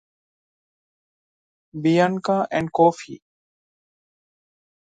Bianca 1.83 2.47
and 2.49 2.73
Kofi. 2.73 3.21